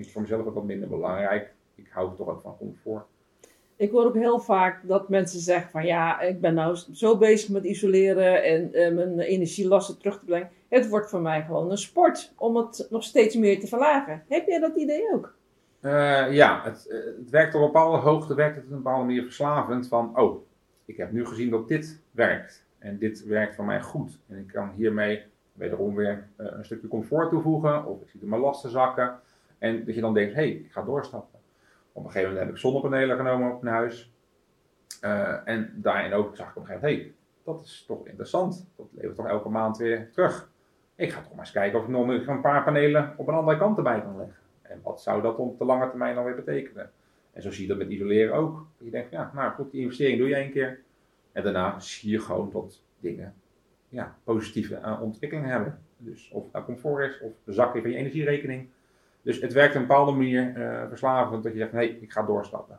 ik 0.06 0.12
voor 0.12 0.22
mezelf 0.22 0.46
ook 0.46 0.54
wat 0.54 0.64
minder 0.64 0.88
belangrijk. 0.88 1.52
Ik 1.74 1.88
hou 1.90 2.16
toch 2.16 2.28
ook 2.28 2.40
van 2.40 2.56
comfort. 2.58 3.04
Ik 3.76 3.90
hoor 3.90 4.04
ook 4.04 4.14
heel 4.14 4.38
vaak 4.38 4.88
dat 4.88 5.08
mensen 5.08 5.40
zeggen 5.40 5.70
van 5.70 5.86
ja, 5.86 6.20
ik 6.20 6.40
ben 6.40 6.54
nou 6.54 6.76
zo 6.92 7.18
bezig 7.18 7.50
met 7.50 7.64
isoleren 7.64 8.44
en 8.44 8.70
uh, 8.72 8.94
mijn 8.94 9.20
energielasten 9.20 9.98
terug 9.98 10.18
te 10.18 10.24
brengen. 10.24 10.50
Het 10.68 10.88
wordt 10.88 11.10
voor 11.10 11.20
mij 11.20 11.42
gewoon 11.42 11.70
een 11.70 11.78
sport 11.78 12.32
om 12.36 12.56
het 12.56 12.86
nog 12.90 13.04
steeds 13.04 13.36
meer 13.36 13.60
te 13.60 13.66
verlagen. 13.66 14.22
Heb 14.28 14.46
jij 14.46 14.58
dat 14.58 14.76
idee 14.76 15.12
ook? 15.14 15.34
Uh, 15.80 16.32
ja, 16.32 16.60
het, 16.64 16.86
eh, 16.86 16.98
het, 17.18 17.30
werkt 17.30 17.54
op 17.54 17.60
een 17.60 17.66
bepaalde 17.66 17.98
hoogte, 17.98 18.34
werkt 18.34 18.56
het 18.56 18.64
op 18.64 18.70
een 18.70 18.76
bepaalde 18.76 19.04
manier 19.04 19.22
verslavend 19.22 19.88
van, 19.88 20.18
oh, 20.18 20.46
ik 20.84 20.96
heb 20.96 21.12
nu 21.12 21.26
gezien 21.26 21.50
dat 21.50 21.68
dit 21.68 22.00
werkt. 22.10 22.64
En 22.78 22.98
dit 22.98 23.24
werkt 23.24 23.54
voor 23.54 23.64
mij 23.64 23.80
goed. 23.80 24.18
En 24.28 24.38
ik 24.38 24.46
kan 24.46 24.70
hiermee 24.70 25.22
wederom 25.52 25.94
weer 25.94 26.28
uh, 26.36 26.46
een 26.50 26.64
stukje 26.64 26.88
comfort 26.88 27.30
toevoegen, 27.30 27.86
of 27.86 28.00
ik 28.00 28.08
zie 28.08 28.20
mijn 28.22 28.40
lasten 28.40 28.70
zakken. 28.70 29.20
En 29.60 29.84
dat 29.84 29.94
je 29.94 30.00
dan 30.00 30.14
denkt, 30.14 30.34
hé, 30.34 30.40
hey, 30.40 30.50
ik 30.50 30.72
ga 30.72 30.82
doorstappen. 30.82 31.38
Op 31.92 32.04
een 32.04 32.10
gegeven 32.10 32.28
moment 32.28 32.46
heb 32.46 32.54
ik 32.54 32.60
zonnepanelen 32.60 33.16
genomen 33.16 33.52
op 33.52 33.62
mijn 33.62 33.74
huis. 33.74 34.12
Uh, 35.02 35.48
en 35.48 35.72
daarin 35.76 36.12
ook 36.12 36.36
zag 36.36 36.48
ik 36.48 36.56
op 36.56 36.62
een 36.62 36.68
gegeven 36.68 36.88
moment, 36.88 37.04
hé, 37.04 37.12
hey, 37.12 37.14
dat 37.44 37.64
is 37.64 37.84
toch 37.86 38.06
interessant. 38.06 38.66
Dat 38.76 38.86
levert 38.90 39.16
toch 39.16 39.26
elke 39.26 39.48
maand 39.48 39.76
weer 39.76 40.10
terug. 40.12 40.50
Ik 40.94 41.12
ga 41.12 41.20
toch 41.20 41.30
maar 41.30 41.40
eens 41.40 41.50
kijken 41.50 41.78
of 41.78 41.84
ik 41.84 41.90
nog 41.90 42.26
een 42.26 42.40
paar 42.40 42.64
panelen 42.64 43.14
op 43.16 43.28
een 43.28 43.34
andere 43.34 43.58
kant 43.58 43.76
erbij 43.76 44.02
kan 44.02 44.16
leggen. 44.16 44.36
En 44.62 44.80
wat 44.82 45.02
zou 45.02 45.22
dat 45.22 45.36
op 45.36 45.58
de 45.58 45.64
lange 45.64 45.88
termijn 45.88 46.14
dan 46.14 46.24
weer 46.24 46.34
betekenen? 46.34 46.90
En 47.32 47.42
zo 47.42 47.50
zie 47.50 47.62
je 47.62 47.68
dat 47.68 47.78
met 47.78 47.88
isoleren 47.88 48.34
ook. 48.34 48.66
Je 48.78 48.90
denkt, 48.90 49.10
ja, 49.10 49.30
nou 49.34 49.52
goed, 49.52 49.70
die 49.70 49.80
investering 49.80 50.18
doe 50.18 50.28
je 50.28 50.34
één 50.34 50.50
keer. 50.50 50.80
En 51.32 51.42
daarna 51.42 51.80
zie 51.80 52.10
je 52.10 52.20
gewoon 52.20 52.50
dat 52.50 52.82
dingen 52.98 53.34
ja, 53.88 54.16
positieve 54.24 54.80
uh, 54.84 55.02
ontwikkeling 55.02 55.46
hebben. 55.46 55.82
Dus 55.96 56.30
of 56.30 56.42
het 56.42 56.52
nou 56.52 56.64
comfort 56.64 57.10
is, 57.10 57.20
of 57.20 57.32
zakken 57.46 57.82
van 57.82 57.90
je 57.90 57.96
energierekening. 57.96 58.68
Dus 59.30 59.40
het 59.40 59.52
werkt 59.52 59.74
op 59.74 59.80
een 59.80 59.86
bepaalde 59.86 60.12
manier 60.12 60.56
uh, 60.56 60.88
verslavend 60.88 61.42
dat 61.42 61.52
je 61.52 61.58
zegt, 61.58 61.72
nee, 61.72 61.98
ik 62.00 62.12
ga 62.12 62.22
doorstappen. 62.22 62.78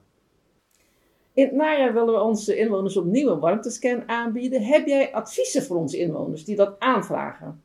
In 1.33 1.45
het 1.45 1.53
najaar 1.53 1.93
willen 1.93 2.13
we 2.13 2.19
onze 2.19 2.55
inwoners 2.55 2.97
opnieuw 2.97 3.29
een 3.29 3.39
warmtescan 3.39 4.03
aanbieden. 4.09 4.61
Heb 4.61 4.85
jij 4.85 5.13
adviezen 5.13 5.63
voor 5.63 5.77
onze 5.77 5.97
inwoners 5.97 6.45
die 6.45 6.55
dat 6.55 6.79
aanvragen? 6.79 7.61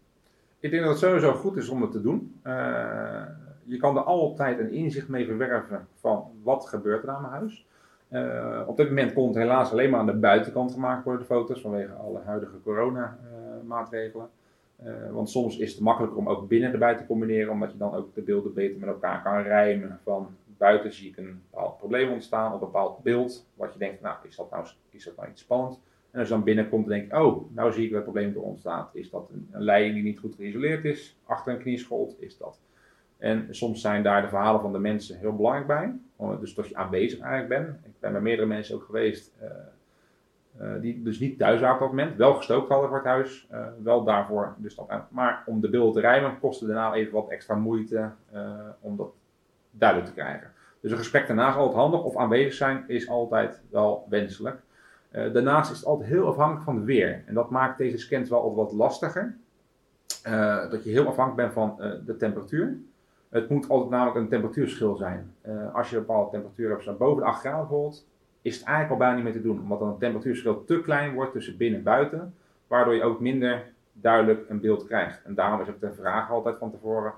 Ik 0.60 0.70
denk 0.70 0.82
dat 0.82 0.90
het 0.90 1.00
sowieso 1.00 1.32
goed 1.32 1.56
is 1.56 1.68
om 1.68 1.82
het 1.82 1.90
te 1.92 2.00
doen. 2.00 2.40
Uh, 2.44 3.22
je 3.62 3.76
kan 3.76 3.96
er 3.96 4.02
altijd 4.02 4.58
een 4.58 4.72
inzicht 4.72 5.08
mee 5.08 5.26
verwerven 5.26 5.86
van 5.94 6.24
wat 6.42 6.66
gebeurt 6.66 7.02
er 7.02 7.10
aan 7.10 7.22
mijn 7.22 7.34
huis. 7.34 7.66
Uh, 8.10 8.62
op 8.66 8.76
dit 8.76 8.88
moment 8.88 9.12
kon 9.12 9.26
het 9.26 9.36
helaas 9.36 9.72
alleen 9.72 9.90
maar 9.90 10.00
aan 10.00 10.06
de 10.06 10.12
buitenkant 10.12 10.72
gemaakt 10.72 11.04
worden, 11.04 11.22
de 11.22 11.34
foto's, 11.34 11.60
vanwege 11.60 11.92
alle 11.92 12.20
huidige 12.24 12.60
corona-maatregelen. 12.62 14.28
Uh, 14.84 15.10
want 15.10 15.30
soms 15.30 15.58
is 15.58 15.72
het 15.72 15.80
makkelijker 15.80 16.18
om 16.18 16.28
ook 16.28 16.48
binnen 16.48 16.72
erbij 16.72 16.96
te 16.96 17.06
combineren, 17.06 17.52
omdat 17.52 17.72
je 17.72 17.78
dan 17.78 17.94
ook 17.94 18.14
de 18.14 18.22
beelden 18.22 18.54
beter 18.54 18.78
met 18.78 18.88
elkaar 18.88 19.22
kan 19.22 19.42
rijmen. 19.42 20.00
Van 20.02 20.28
buiten 20.56 20.92
zie 20.92 21.08
ik 21.08 21.16
een 21.16 21.40
bepaald 21.50 21.78
probleem 21.78 22.12
ontstaan, 22.12 22.52
op 22.52 22.60
een 22.60 22.66
bepaald 22.66 23.02
beeld, 23.02 23.46
wat 23.54 23.72
je 23.72 23.78
denkt, 23.78 24.00
nou, 24.00 24.16
is 24.22 24.36
dat 24.36 24.50
nou, 24.50 24.66
is 24.90 25.04
dat 25.04 25.16
nou 25.16 25.28
iets 25.30 25.42
spannends? 25.42 25.80
En 26.10 26.18
als 26.18 26.28
je 26.28 26.34
dan 26.34 26.44
binnenkomt, 26.44 26.86
denk 26.86 27.04
ik, 27.04 27.18
oh, 27.18 27.54
nou 27.54 27.72
zie 27.72 27.84
ik 27.84 27.90
wat 27.90 28.04
het 28.04 28.10
probleem 28.12 28.34
er 28.34 28.42
ontstaat. 28.42 28.94
Is 28.94 29.10
dat 29.10 29.30
een, 29.30 29.62
leiding 29.62 29.94
die 29.94 30.02
niet 30.02 30.18
goed 30.18 30.34
geïsoleerd 30.34 30.84
is, 30.84 31.18
achter 31.24 31.52
een 31.52 31.60
kniescholt? 31.60 32.16
Is 32.18 32.38
dat 32.38 32.60
en 33.18 33.46
soms 33.50 33.80
zijn 33.80 34.02
daar 34.02 34.22
de 34.22 34.28
verhalen 34.28 34.60
van 34.60 34.72
de 34.72 34.78
mensen 34.78 35.18
heel 35.18 35.36
belangrijk 35.36 35.66
bij. 35.66 35.92
Dus 36.40 36.54
dat 36.54 36.68
je 36.68 36.76
aanwezig 36.76 37.20
eigenlijk 37.20 37.62
bent. 37.62 37.76
Ik 37.84 38.00
ben 38.00 38.12
bij 38.12 38.20
meerdere 38.20 38.48
mensen 38.48 38.74
ook 38.74 38.82
geweest 38.82 39.32
uh, 39.42 39.48
die 40.80 41.02
dus 41.02 41.18
niet 41.18 41.38
thuis 41.38 41.60
waren 41.60 41.74
op 41.74 41.80
dat 41.80 41.88
moment. 41.88 42.16
Wel 42.16 42.34
gestookt 42.34 42.68
hadden 42.68 42.88
voor 42.88 42.98
het 42.98 43.06
huis. 43.06 43.48
Uh, 43.52 43.66
wel 43.82 44.04
daarvoor. 44.04 44.54
Dus 44.56 44.74
dat, 44.74 44.86
maar 45.10 45.42
om 45.46 45.60
de 45.60 45.70
beelden 45.70 45.92
te 45.92 46.00
rijmen 46.00 46.38
kostte 46.38 46.66
daarna 46.66 46.94
even 46.94 47.12
wat 47.12 47.28
extra 47.28 47.54
moeite 47.54 48.10
om 48.80 48.96
dat 48.96 49.12
duidelijk 49.70 50.08
te 50.08 50.14
krijgen. 50.14 50.50
Dus 50.80 50.90
een 50.90 50.96
gesprek 50.96 51.26
daarna 51.26 51.48
is 51.48 51.54
altijd 51.54 51.78
handig. 51.78 52.02
Of 52.02 52.16
aanwezig 52.16 52.52
zijn 52.52 52.84
is 52.86 53.08
altijd 53.08 53.62
wel 53.70 54.06
wenselijk. 54.08 54.60
daarnaast 55.10 55.70
is 55.70 55.76
het 55.76 55.86
altijd 55.86 56.08
heel 56.08 56.26
afhankelijk 56.26 56.64
van 56.64 56.76
het 56.76 56.84
weer. 56.84 57.22
En 57.26 57.34
dat 57.34 57.50
maakt 57.50 57.78
deze 57.78 57.98
scans 57.98 58.28
wel 58.28 58.40
altijd 58.40 58.66
wat 58.66 58.76
lastiger. 58.76 59.36
dat 60.70 60.84
je 60.84 60.90
heel 60.90 61.06
afhankelijk 61.06 61.36
bent 61.36 61.52
van 61.52 61.76
de 62.06 62.16
temperatuur. 62.16 62.78
Het 63.28 63.48
moet 63.48 63.68
altijd 63.68 63.90
namelijk 63.90 64.16
een 64.16 64.28
temperatuurschil 64.28 64.96
zijn. 64.96 65.34
Als 65.72 65.90
je 65.90 65.96
een 65.96 66.06
bepaalde 66.06 66.30
temperatuur 66.30 66.70
hebt, 66.70 66.98
boven 66.98 67.22
de 67.22 67.28
8 67.28 67.40
graden 67.40 67.60
bijvoorbeeld, 67.60 68.06
is 68.46 68.56
het 68.56 68.64
eigenlijk 68.64 68.92
al 68.92 68.98
bijna 68.98 69.14
niet 69.14 69.24
meer 69.24 69.42
te 69.42 69.48
doen. 69.48 69.60
Omdat 69.60 69.78
dan 69.78 69.88
het 69.88 69.98
temperatuurverschil 69.98 70.64
te 70.64 70.80
klein 70.80 71.14
wordt 71.14 71.32
tussen 71.32 71.56
binnen 71.56 71.78
en 71.78 71.84
buiten. 71.84 72.34
Waardoor 72.66 72.94
je 72.94 73.02
ook 73.02 73.20
minder 73.20 73.72
duidelijk 73.92 74.48
een 74.48 74.60
beeld 74.60 74.86
krijgt. 74.86 75.22
En 75.24 75.34
daarom 75.34 75.60
is 75.60 75.68
ook 75.68 75.80
de 75.80 75.92
vraag 75.92 76.30
altijd 76.30 76.58
van 76.58 76.70
tevoren. 76.70 77.12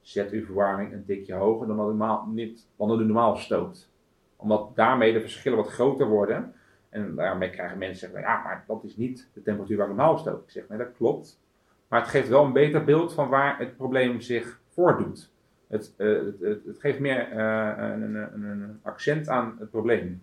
Zet 0.00 0.30
uw 0.30 0.44
verwarming 0.44 0.92
een 0.92 1.04
tikje 1.04 1.34
hoger 1.34 1.66
dan 1.66 1.76
dat 1.76 1.86
u 1.86 1.88
normaal, 1.88 2.26
niet, 2.26 2.66
normaal 2.76 3.36
stookt. 3.36 3.90
Omdat 4.36 4.76
daarmee 4.76 5.12
de 5.12 5.20
verschillen 5.20 5.58
wat 5.58 5.68
groter 5.68 6.06
worden. 6.06 6.54
En 6.88 7.14
daarmee 7.14 7.50
krijgen 7.50 7.78
mensen 7.78 7.98
zeggen, 7.98 8.20
ja, 8.20 8.42
maar 8.42 8.64
dat 8.66 8.84
is 8.84 8.96
niet 8.96 9.28
de 9.32 9.42
temperatuur 9.42 9.76
waar 9.76 9.88
ik 9.88 9.96
normaal 9.96 10.18
stook. 10.18 10.42
Ik 10.42 10.50
zeg, 10.50 10.68
nee, 10.68 10.78
dat 10.78 10.92
klopt. 10.96 11.40
Maar 11.88 12.00
het 12.00 12.08
geeft 12.08 12.28
wel 12.28 12.44
een 12.44 12.52
beter 12.52 12.84
beeld 12.84 13.12
van 13.14 13.28
waar 13.28 13.58
het 13.58 13.76
probleem 13.76 14.20
zich 14.20 14.60
voordoet. 14.68 15.30
Het, 15.66 15.94
uh, 15.96 16.22
het, 16.40 16.78
geeft 16.78 16.98
meer 16.98 17.32
uh, 17.32 17.72
een, 17.76 18.14
een, 18.14 18.42
een, 18.42 18.80
accent 18.82 19.28
aan 19.28 19.56
het 19.58 19.70
probleem. 19.70 20.22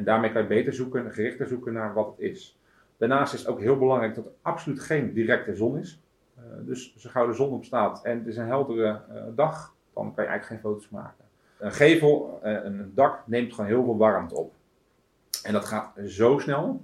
En 0.00 0.06
daarmee 0.06 0.32
kan 0.32 0.42
je 0.42 0.48
beter 0.48 0.72
zoeken, 0.72 1.12
gerichter 1.12 1.46
zoeken 1.46 1.72
naar 1.72 1.94
wat 1.94 2.06
het 2.06 2.18
is. 2.18 2.58
Daarnaast 2.96 3.34
is 3.34 3.40
het 3.40 3.48
ook 3.48 3.60
heel 3.60 3.78
belangrijk 3.78 4.14
dat 4.14 4.26
er 4.26 4.32
absoluut 4.42 4.80
geen 4.80 5.12
directe 5.12 5.54
zon 5.54 5.78
is. 5.78 6.00
Uh, 6.38 6.44
dus 6.66 6.94
zo 6.96 7.10
gauw 7.10 7.26
de 7.26 7.32
zon 7.32 7.50
opstaat 7.50 8.04
en 8.04 8.18
het 8.18 8.26
is 8.26 8.36
een 8.36 8.46
heldere 8.46 9.00
dag, 9.34 9.74
dan 9.94 10.14
kan 10.14 10.24
je 10.24 10.30
eigenlijk 10.30 10.44
geen 10.44 10.70
foto's 10.70 10.88
maken. 10.88 11.24
Een 11.58 11.72
gevel, 11.72 12.40
een 12.42 12.92
dak 12.94 13.26
neemt 13.26 13.54
gewoon 13.54 13.70
heel 13.70 13.84
veel 13.84 13.96
warmte 13.96 14.34
op. 14.34 14.52
En 15.42 15.52
dat 15.52 15.64
gaat 15.64 15.92
zo 16.06 16.38
snel. 16.38 16.82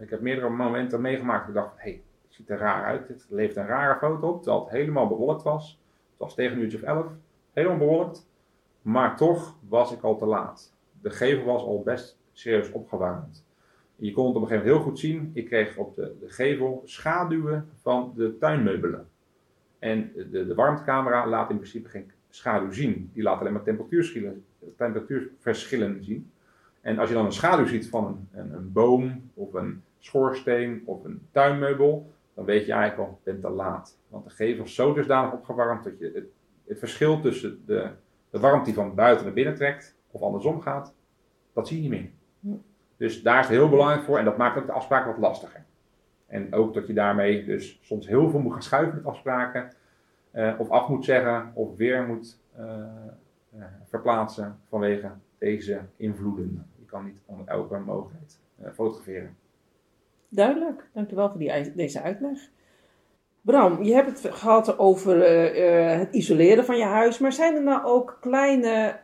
ik 0.00 0.10
heb 0.10 0.20
meerdere 0.20 0.48
momenten 0.48 1.00
meegemaakt 1.00 1.46
dat 1.46 1.48
ik 1.48 1.62
dacht, 1.62 1.74
hey, 1.76 2.02
het 2.26 2.34
ziet 2.34 2.50
er 2.50 2.58
raar 2.58 2.84
uit. 2.84 3.08
Het 3.08 3.26
levert 3.28 3.56
een 3.56 3.66
rare 3.66 3.98
foto 3.98 4.28
op, 4.28 4.42
terwijl 4.42 4.64
het 4.64 4.72
helemaal 4.72 5.08
bewolkt 5.08 5.42
was. 5.42 5.80
Het 6.10 6.18
was 6.18 6.34
tegen 6.34 6.56
een 6.56 6.62
uurtje 6.62 6.78
of 6.78 6.84
elf 6.84 7.06
helemaal 7.52 7.78
bewolkt. 7.78 8.28
Maar 8.82 9.16
toch 9.16 9.56
was 9.68 9.92
ik 9.92 10.02
al 10.02 10.16
te 10.16 10.26
laat. 10.26 10.74
De 11.02 11.10
gevel 11.10 11.44
was 11.44 11.62
al 11.62 11.82
best 11.82 12.19
serieus 12.32 12.72
opgewarmd. 12.72 13.44
Je 13.96 14.12
kon 14.12 14.26
het 14.26 14.36
op 14.36 14.42
een 14.42 14.48
gegeven 14.48 14.68
moment 14.68 14.84
heel 14.84 14.92
goed 14.92 14.98
zien. 14.98 15.30
Ik 15.34 15.46
kreeg 15.46 15.76
op 15.76 15.94
de, 15.94 16.16
de 16.20 16.28
gevel 16.28 16.82
schaduwen 16.84 17.68
van 17.82 18.12
de 18.16 18.36
tuinmeubelen. 18.38 19.08
En 19.78 20.12
de, 20.14 20.46
de 20.46 20.54
warmtecamera 20.54 21.26
laat 21.26 21.50
in 21.50 21.56
principe 21.56 21.88
geen 21.88 22.10
schaduw 22.28 22.72
zien. 22.72 23.10
Die 23.12 23.22
laat 23.22 23.40
alleen 23.40 23.52
maar 23.52 23.62
temperatuurverschillen, 23.62 24.44
temperatuurverschillen 24.76 26.04
zien. 26.04 26.30
En 26.80 26.98
als 26.98 27.08
je 27.08 27.14
dan 27.14 27.24
een 27.24 27.32
schaduw 27.32 27.66
ziet 27.66 27.88
van 27.88 28.28
een, 28.32 28.52
een, 28.52 28.72
boom 28.72 29.30
of 29.34 29.54
een 29.54 29.82
schoorsteen 29.98 30.82
of 30.84 31.04
een 31.04 31.20
tuinmeubel, 31.30 32.12
dan 32.34 32.44
weet 32.44 32.66
je 32.66 32.72
eigenlijk 32.72 33.08
al, 33.10 33.20
bent 33.22 33.40
te 33.40 33.50
laat. 33.50 33.98
Want 34.08 34.24
de 34.24 34.30
gevel 34.30 34.64
is 34.64 34.74
zo 34.74 34.94
dusdanig 34.94 35.32
opgewarmd 35.32 35.84
dat 35.84 35.98
je 35.98 36.10
het 36.14 36.26
het 36.70 36.78
verschil 36.78 37.20
tussen 37.20 37.62
de, 37.66 37.90
de 38.30 38.40
warmte 38.40 38.64
die 38.64 38.74
van 38.74 38.94
buiten 38.94 39.24
naar 39.24 39.34
binnen 39.34 39.54
trekt, 39.54 39.96
of 40.10 40.22
andersom 40.22 40.60
gaat, 40.60 40.94
dat 41.52 41.68
zie 41.68 41.76
je 41.76 41.88
niet 41.88 42.00
meer. 42.00 42.10
Dus 43.00 43.22
daar 43.22 43.38
is 43.38 43.46
het 43.46 43.56
heel 43.56 43.68
belangrijk 43.68 44.02
voor 44.02 44.18
en 44.18 44.24
dat 44.24 44.36
maakt 44.36 44.58
ook 44.58 44.66
de 44.66 44.72
afspraken 44.72 45.10
wat 45.10 45.20
lastiger. 45.20 45.64
En 46.26 46.54
ook 46.54 46.74
dat 46.74 46.86
je 46.86 46.92
daarmee 46.92 47.44
dus 47.44 47.78
soms 47.82 48.06
heel 48.06 48.30
veel 48.30 48.40
moet 48.40 48.52
gaan 48.52 48.62
schuiven 48.62 48.94
met 48.94 49.04
afspraken, 49.04 49.72
uh, 50.34 50.54
of 50.58 50.70
af 50.70 50.88
moet 50.88 51.04
zeggen, 51.04 51.50
of 51.54 51.76
weer 51.76 52.06
moet 52.06 52.40
uh, 52.58 52.66
uh, 53.56 53.64
verplaatsen 53.88 54.58
vanwege 54.68 55.10
deze 55.38 55.80
invloeden. 55.96 56.66
Je 56.78 56.84
kan 56.84 57.04
niet 57.04 57.22
onder 57.26 57.46
elke 57.46 57.78
mogelijkheid 57.78 58.38
fotograferen. 58.74 59.36
Duidelijk, 60.28 60.88
dankjewel 60.92 61.28
voor 61.28 61.38
die, 61.38 61.74
deze 61.74 62.02
uitleg. 62.02 62.38
Bram, 63.40 63.82
je 63.82 63.94
hebt 63.94 64.22
het 64.22 64.34
gehad 64.34 64.78
over 64.78 65.24
het 65.98 66.14
isoleren 66.14 66.64
van 66.64 66.76
je 66.76 66.84
huis, 66.84 67.18
maar 67.18 67.32
zijn 67.32 67.54
er 67.54 67.62
nou 67.62 67.84
ook 67.84 68.18
kleine 68.20 69.00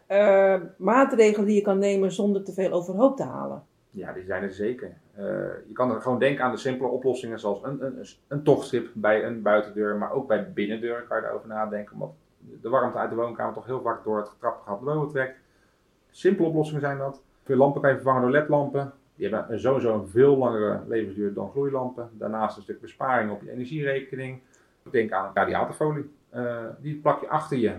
maatregelen 0.78 1.46
die 1.46 1.54
je 1.54 1.62
kan 1.62 1.78
nemen 1.78 2.12
zonder 2.12 2.44
te 2.44 2.52
veel 2.52 2.72
overhoop 2.72 3.16
te 3.16 3.24
halen? 3.24 3.62
Ja, 3.96 4.12
die 4.12 4.24
zijn 4.24 4.42
er 4.42 4.50
zeker. 4.50 4.96
je 5.66 5.72
kan 5.72 5.90
er 5.90 6.00
gewoon 6.00 6.18
denken 6.18 6.44
aan 6.44 6.50
de 6.50 6.56
simpele 6.56 6.88
oplossingen 6.88 7.38
zoals 7.38 7.62
een, 7.62 7.84
een, 7.84 8.06
een 8.28 8.42
tochtstrip 8.42 8.90
bij 8.94 9.24
een 9.24 9.42
buitendeur, 9.42 9.96
maar 9.96 10.12
ook 10.12 10.28
bij 10.28 10.38
de 10.38 10.50
binnendeur 10.50 11.02
kan 11.02 11.16
je 11.16 11.22
daarover 11.22 11.48
nadenken, 11.48 11.92
omdat 11.92 12.14
de 12.62 12.68
warmte 12.68 12.98
uit 12.98 13.10
de 13.10 13.16
woonkamer 13.16 13.54
toch 13.54 13.66
heel 13.66 13.80
vaak 13.80 14.04
door 14.04 14.18
het 14.18 14.28
getrapte 14.28 14.84
boven 14.84 15.08
trekt. 15.08 15.38
Simpele 16.10 16.48
oplossingen 16.48 16.80
zijn 16.80 16.98
dat. 16.98 17.22
Veel 17.44 17.56
lampen 17.56 17.80
kan 17.80 17.90
je 17.90 17.96
vervangen 17.96 18.22
door 18.22 18.30
ledlampen. 18.30 18.92
Die 19.14 19.28
hebben 19.28 19.60
sowieso 19.60 19.94
een 19.94 20.08
veel 20.08 20.36
langere 20.36 20.80
levensduur 20.86 21.34
dan 21.34 21.50
gloeilampen. 21.50 22.10
Daarnaast 22.12 22.56
een 22.56 22.62
stuk 22.62 22.80
besparing 22.80 23.30
op 23.30 23.42
je 23.42 23.50
energierekening. 23.50 24.40
Denk 24.90 25.12
aan 25.12 25.30
radiatorfolie. 25.34 26.10
Uh, 26.34 26.64
die 26.80 26.94
plak 26.94 27.20
je 27.20 27.28
achter 27.28 27.58
je 27.58 27.74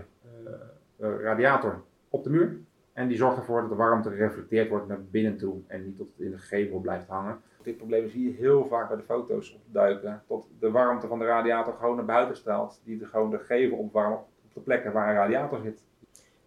uh, 0.98 1.20
radiator 1.22 1.82
op 2.08 2.24
de 2.24 2.30
muur. 2.30 2.58
En 2.98 3.08
die 3.08 3.16
zorgt 3.16 3.36
ervoor 3.36 3.60
dat 3.60 3.70
de 3.70 3.76
warmte 3.76 4.10
gereflecteerd 4.10 4.68
wordt 4.68 4.88
naar 4.88 5.02
binnen 5.10 5.36
toe 5.36 5.56
en 5.66 5.84
niet 5.84 5.96
tot 5.96 6.08
het 6.16 6.26
in 6.26 6.30
de 6.30 6.38
gevel 6.38 6.80
blijft 6.80 7.08
hangen. 7.08 7.40
Dit 7.62 7.76
probleem 7.76 8.08
zie 8.08 8.24
je 8.24 8.36
heel 8.36 8.66
vaak 8.66 8.88
bij 8.88 8.96
de 8.96 9.02
foto's 9.02 9.54
opduiken. 9.66 10.22
Tot 10.26 10.46
de 10.60 10.70
warmte 10.70 11.06
van 11.06 11.18
de 11.18 11.24
radiator 11.24 11.74
gewoon 11.74 11.96
naar 11.96 12.04
buiten 12.04 12.36
straalt. 12.36 12.80
Die 12.84 12.98
de, 12.98 13.06
gewoon 13.06 13.30
de 13.30 13.38
gevel 13.38 13.76
opwarmt 13.76 14.18
op 14.18 14.54
de 14.54 14.60
plekken 14.60 14.92
waar 14.92 15.08
een 15.08 15.14
radiator 15.14 15.60
zit. 15.62 15.82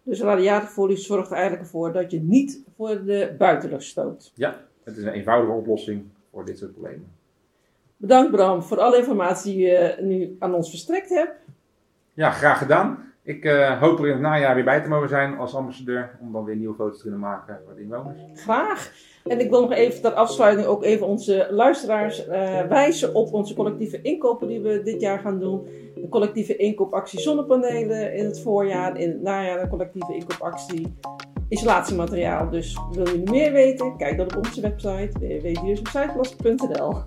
Dus 0.02 0.20
radiatorfolie 0.20 0.96
zorgt 0.96 1.30
er 1.30 1.36
eigenlijk 1.36 1.66
voor 1.68 1.92
dat 1.92 2.10
je 2.10 2.20
niet 2.20 2.62
voor 2.76 3.04
de 3.04 3.34
buitenlucht 3.38 3.84
stoot. 3.84 4.32
Ja, 4.34 4.56
het 4.82 4.96
is 4.96 5.04
een 5.04 5.12
eenvoudige 5.12 5.52
oplossing 5.52 6.04
voor 6.30 6.44
dit 6.44 6.58
soort 6.58 6.72
problemen. 6.72 7.12
Bedankt 7.96 8.30
Bram 8.30 8.62
voor 8.62 8.80
alle 8.80 8.98
informatie 8.98 9.54
die 9.54 9.66
je 9.66 9.96
nu 10.00 10.36
aan 10.38 10.54
ons 10.54 10.70
verstrekt 10.70 11.08
hebt. 11.08 11.34
Ja, 12.14 12.30
graag 12.30 12.58
gedaan. 12.58 13.11
Ik 13.24 13.44
uh, 13.44 13.80
hoop 13.80 13.98
er 13.98 14.06
in 14.06 14.12
het 14.12 14.20
najaar 14.20 14.54
weer 14.54 14.64
bij 14.64 14.82
te 14.82 14.88
mogen 14.88 15.08
zijn 15.08 15.38
als 15.38 15.54
ambassadeur. 15.54 16.18
Om 16.20 16.32
dan 16.32 16.44
weer 16.44 16.56
nieuwe 16.56 16.74
foto's 16.74 16.96
te 16.96 17.02
kunnen 17.02 17.20
maken 17.20 17.60
voor 17.64 17.74
de 17.74 17.80
inwoners. 17.80 18.20
Graag. 18.34 18.92
En 19.24 19.40
ik 19.40 19.50
wil 19.50 19.60
nog 19.60 19.72
even 19.72 20.02
ter 20.02 20.12
afsluiting 20.12 20.66
ook 20.66 20.84
even 20.84 21.06
onze 21.06 21.48
luisteraars 21.50 22.26
uh, 22.26 22.60
wijzen 22.60 23.14
op 23.14 23.32
onze 23.32 23.54
collectieve 23.54 24.02
inkopen 24.02 24.48
die 24.48 24.60
we 24.60 24.82
dit 24.82 25.00
jaar 25.00 25.18
gaan 25.18 25.38
doen. 25.38 25.68
De 25.94 26.08
collectieve 26.08 26.56
inkoopactie 26.56 27.20
zonnepanelen 27.20 28.14
in 28.14 28.24
het 28.24 28.40
voorjaar. 28.40 28.96
In 28.96 29.08
het 29.08 29.22
najaar 29.22 29.60
de 29.60 29.68
collectieve 29.68 30.14
inkoopactie 30.14 30.96
isolatiemateriaal. 31.48 32.50
Dus 32.50 32.78
wil 32.92 33.08
je 33.08 33.22
meer 33.30 33.52
weten? 33.52 33.96
Kijk 33.96 34.16
dan 34.16 34.26
op 34.26 34.36
onze 34.36 34.60
website 34.60 35.18
www.duurzaamsiteplus.nl 35.18 37.02